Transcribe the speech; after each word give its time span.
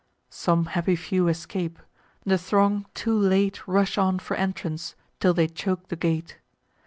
Some 0.31 0.65
happy 0.73 0.95
few 0.95 1.27
escape: 1.27 1.77
the 2.25 2.39
throng 2.39 2.87
too 2.95 3.15
late 3.15 3.67
Rush 3.67 3.99
on 3.99 4.17
for 4.17 4.35
entrance, 4.35 4.95
till 5.19 5.35
they 5.35 5.47
choke 5.47 5.89
the 5.89 5.95
gate. 5.95 6.39